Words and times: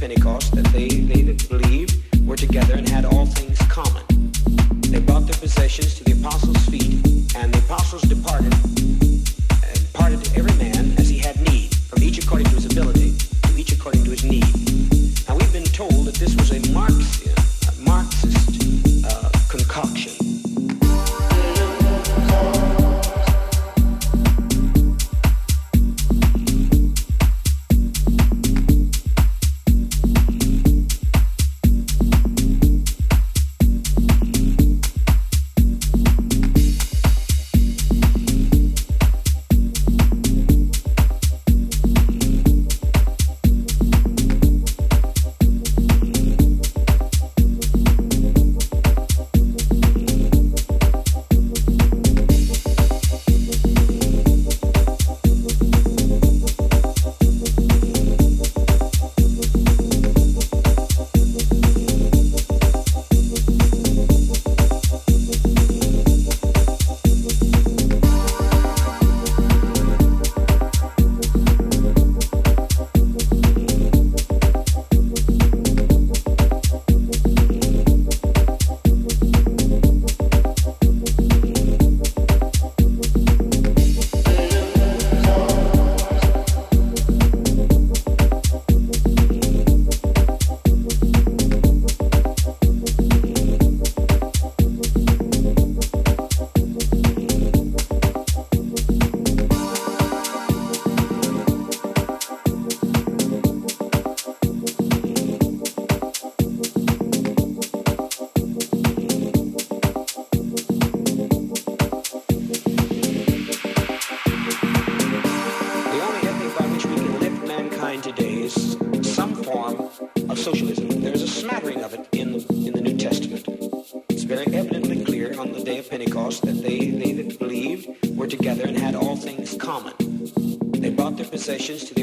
Pentecost 0.00 0.54
that 0.54 0.64
they, 0.72 0.88
they 0.88 1.20
believed 1.46 1.98
were 2.26 2.34
together 2.34 2.72
and 2.72 2.88
had 2.88 3.04
all 3.04 3.26
things 3.26 3.58
common. 3.68 4.09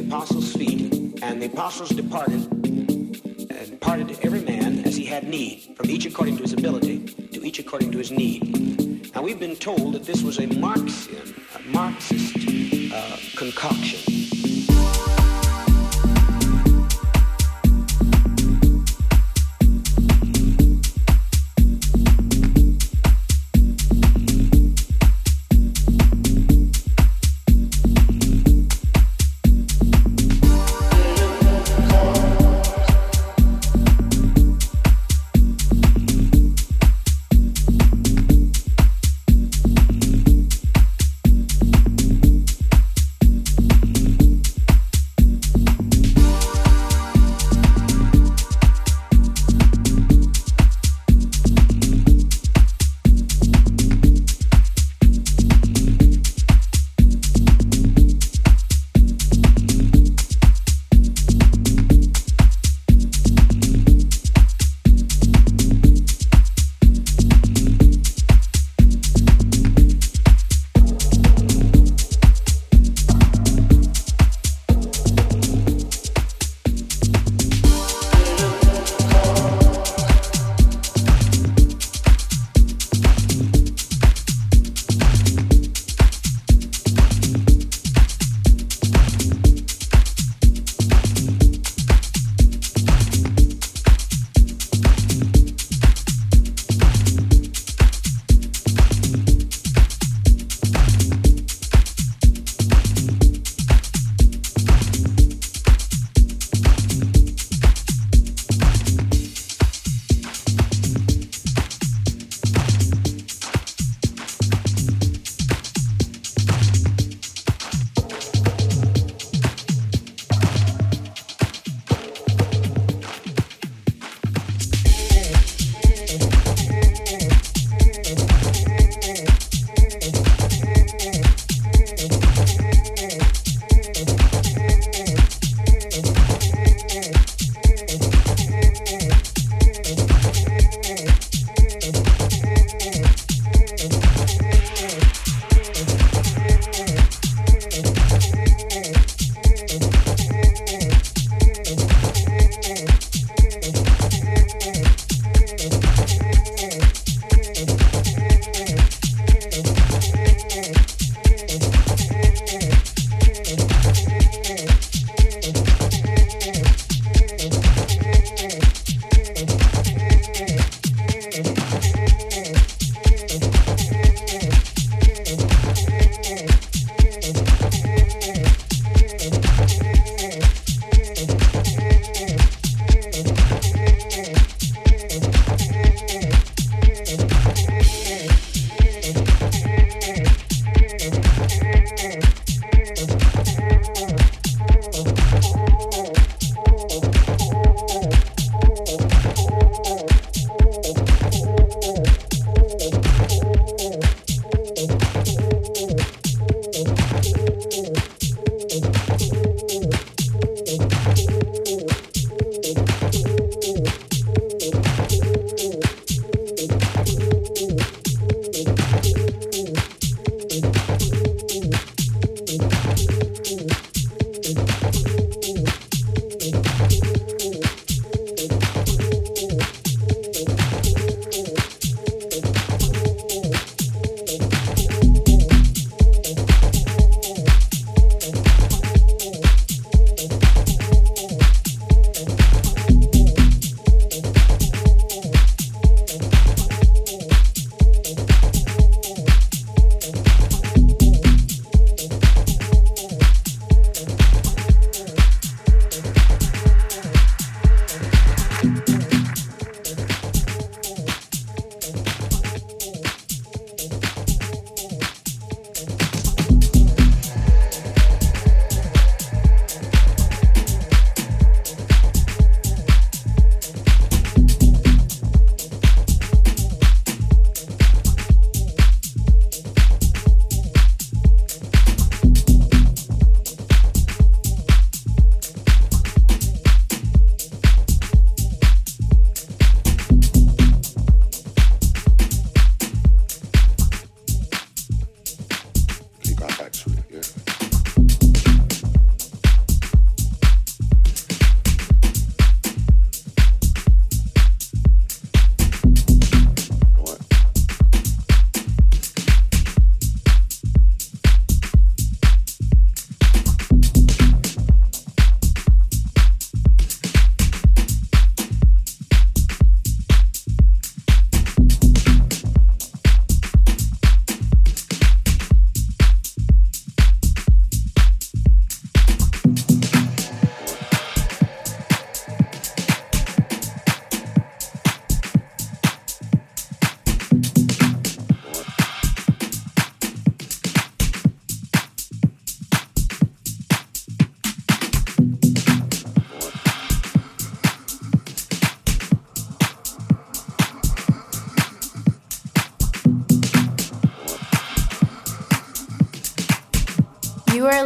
Apostles 0.08 0.53
feet, 0.53 1.22
and 1.22 1.40
the 1.40 1.46
apostles 1.46 1.90
departed 1.90 2.42
and 2.52 3.70
departed 3.70 4.08
to 4.08 4.25
every 4.25 4.42
man 4.42 4.80
as 4.84 4.96
he 4.96 5.06
had 5.06 5.28
need, 5.28 5.75
from 5.75 5.92
each 5.92 6.08
according 6.08 6.36
to 6.38 6.42
his 6.42 6.53
ability, 6.53 7.06
to 7.34 7.46
each 7.46 7.59
according 7.59 7.92
to 7.92 8.00
his 8.00 8.09
need. 8.09 9.14
Now 9.14 9.22
we've 9.22 9.40
been 9.40 9.56
told 9.56 9.94
that 9.94 10.06
this 10.06 10.23
was 10.23 10.40
a 10.40 10.47
Marxian, 10.47 11.35
a 11.56 11.59
Marxist 11.70 12.35
uh, 12.94 13.17
concoction. 13.35 14.07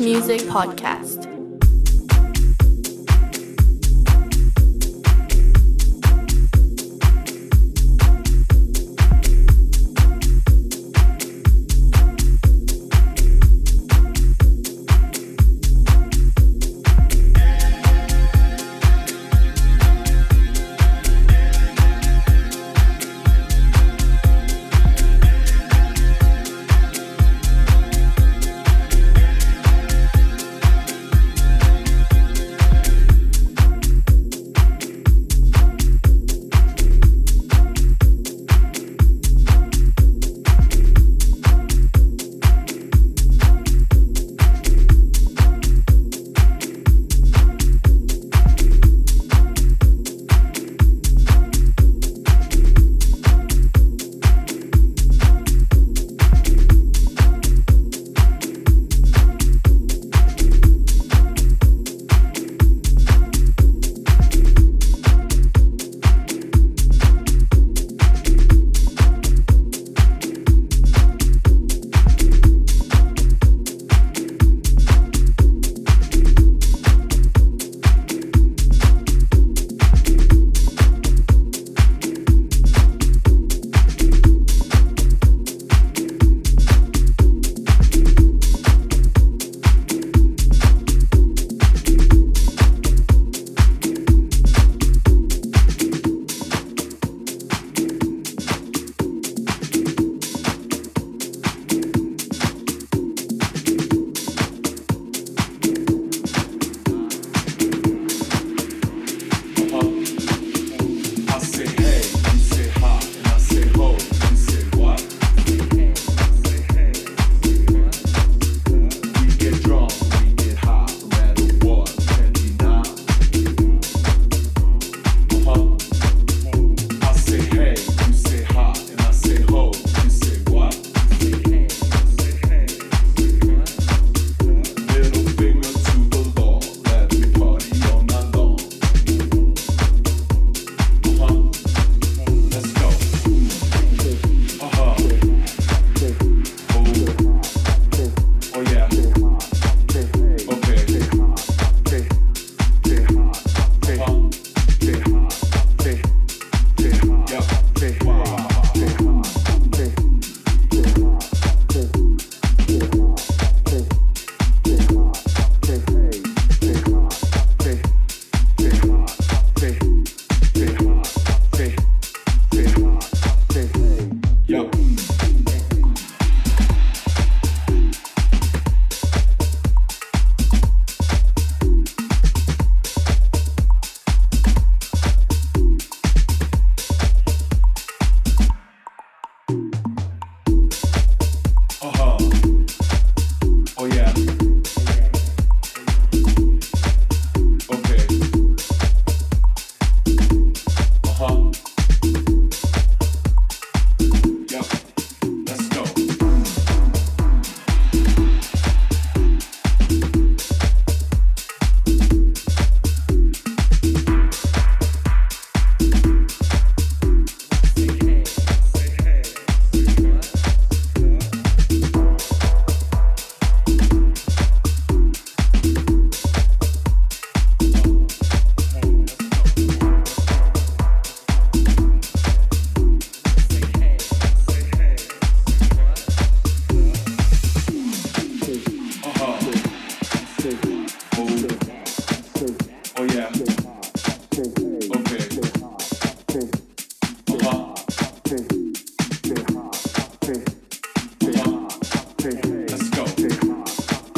Music 0.00 0.40
Podcast. 0.48 0.89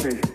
Okay. 0.05 0.32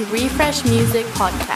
To 0.00 0.06
Refresh 0.06 0.64
Music 0.64 1.04
Podcast. 1.08 1.49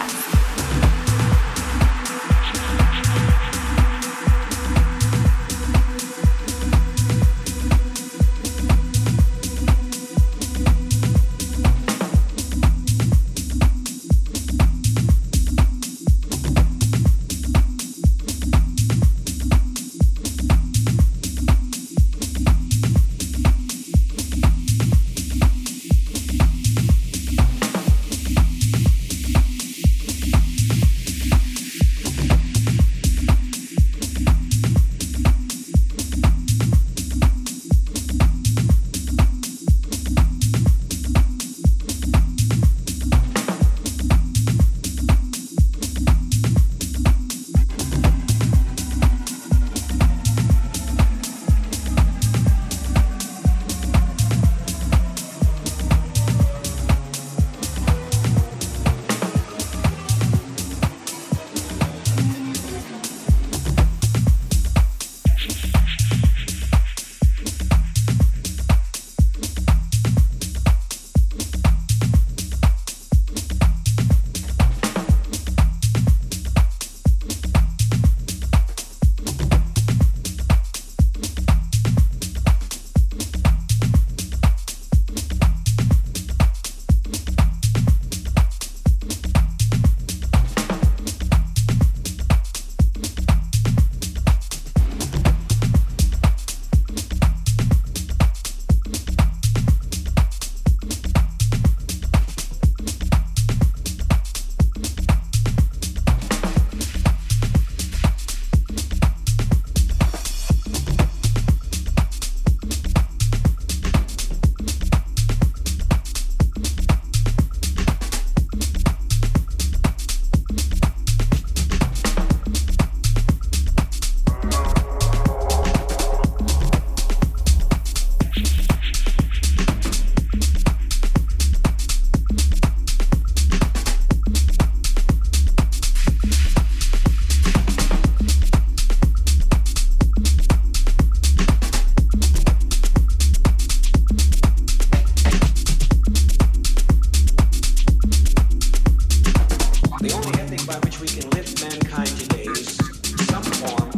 The 150.05 150.13
only 150.13 150.39
ethic 150.39 150.67
by 150.67 150.77
which 150.85 151.01
we 151.01 151.09
can 151.09 151.31
lift 151.31 151.63
mankind 151.63 152.13
today 152.21 152.45
is 152.45 152.77
some 153.25 153.43
form 153.57 153.89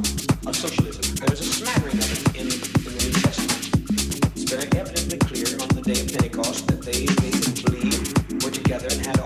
of 0.47 0.55
socialism. 0.55 1.03
There's 1.27 1.41
a 1.41 1.51
smattering 1.51 1.99
of 1.99 2.07
it 2.15 2.23
in, 2.39 2.47
the 2.47 2.91
New 2.95 3.11
Testament. 3.27 4.31
It's 4.39 4.47
very 4.47 4.71
evidently 4.79 5.19
clear 5.19 5.51
on 5.59 5.67
the 5.75 5.83
day 5.83 5.99
of 5.99 6.07
Pentecost 6.07 6.69
that 6.69 6.83
they, 6.87 7.11
they 7.11 7.35
believed, 7.67 8.45
were 8.45 8.53
together, 8.53 8.87
and 8.89 9.05
had 9.05 9.19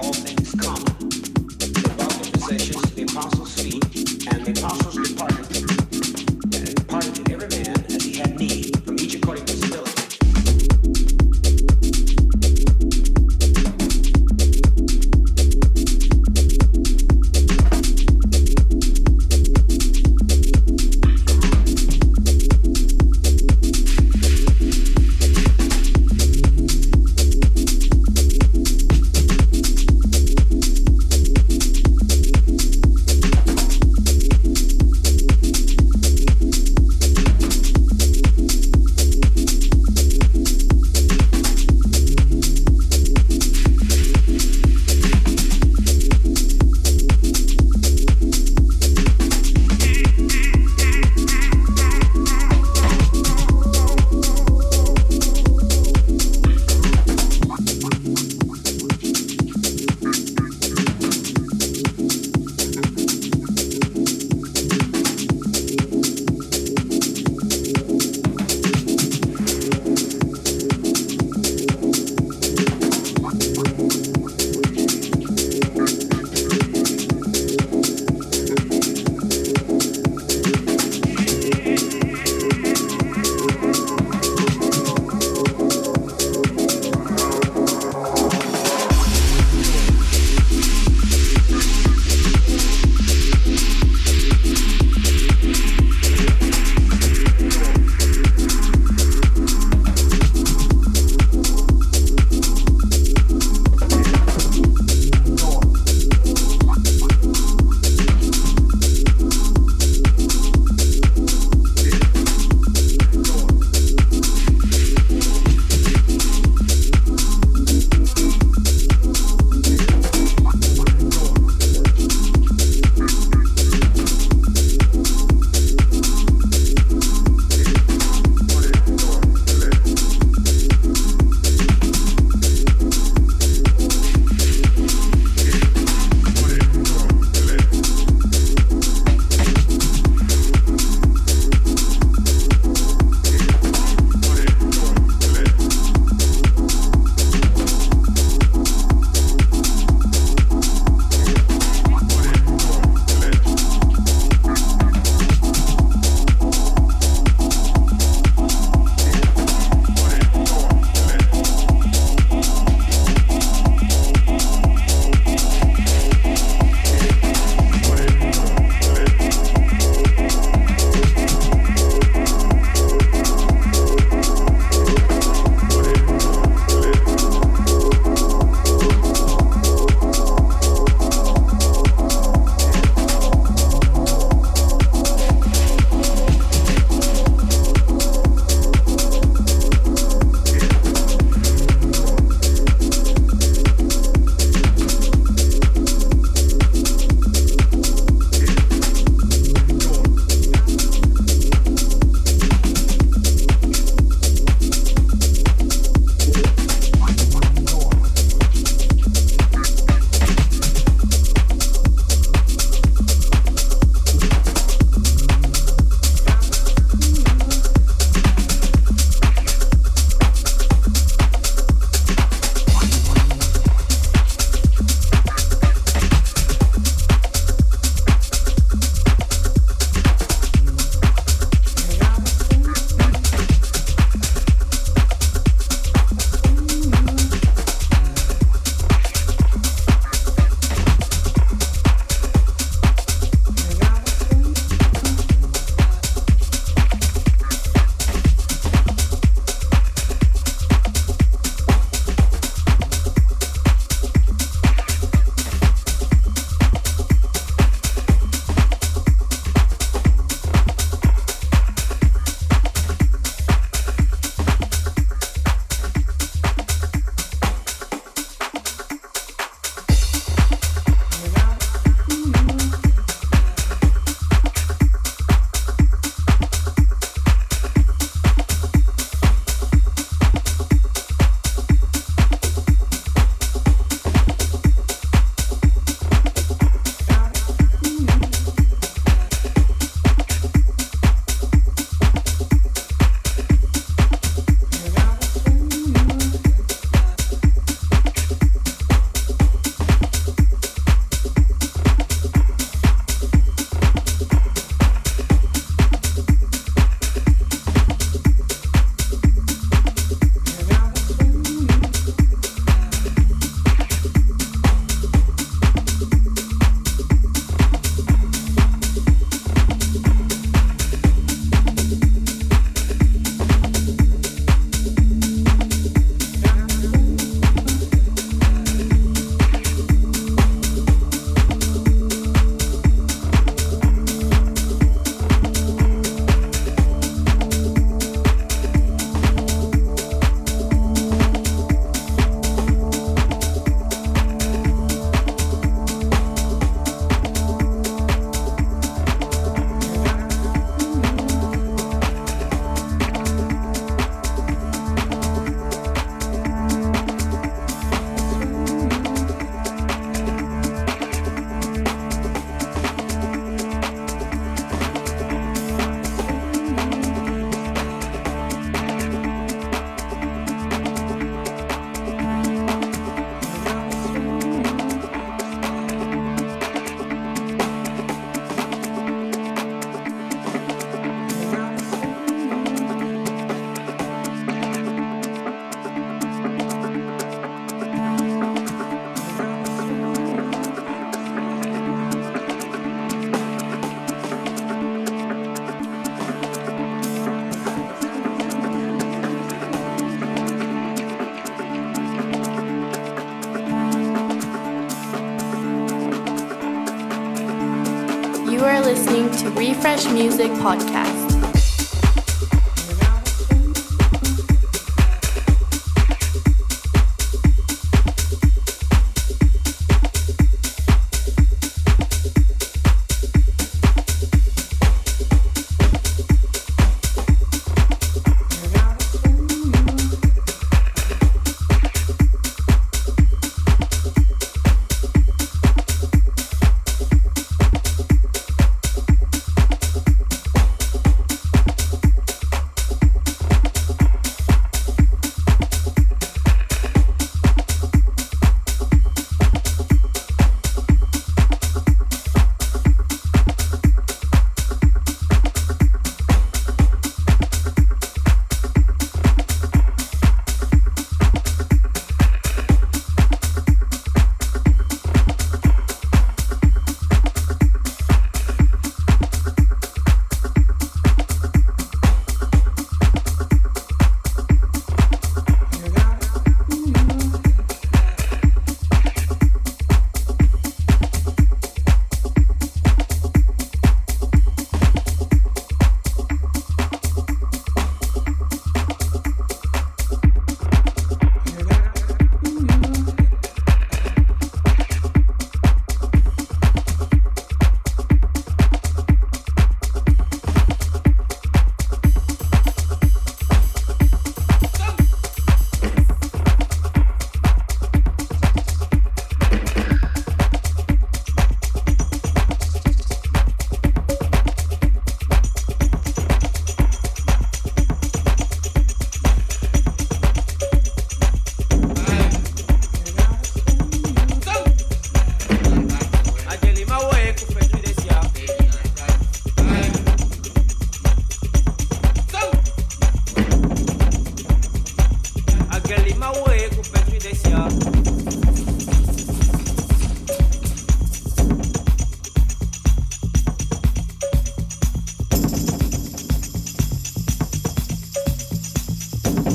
Refresh 409.61 410.09
Music 410.09 410.51
Podcast. 410.53 411.10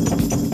Bye. 0.04 0.45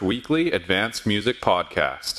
Weekly 0.00 0.52
Advanced 0.52 1.06
Music 1.06 1.40
Podcast. 1.40 2.13